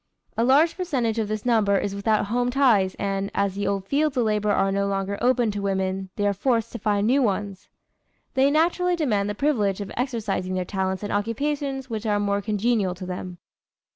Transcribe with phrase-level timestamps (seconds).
[0.35, 4.17] A large percentage of this number is without home ties and, as the old fields
[4.17, 7.69] of labor are no longer open to women, they are forced to find new ones.
[8.33, 12.95] They naturally demand the privilege of exercising their talents in occupations which are most congenial
[12.95, 13.37] to them.